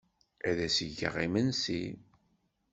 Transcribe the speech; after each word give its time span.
Ad 0.47 0.57
ak-d-geɣ 0.65 1.15
imensi? 1.25 1.83